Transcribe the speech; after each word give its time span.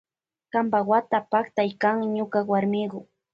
Kampa 0.53 0.79
wata 0.89 1.17
paktay 1.31 1.71
kan 1.81 1.97
ñuka 2.15 2.39
warmiku. 2.49 2.99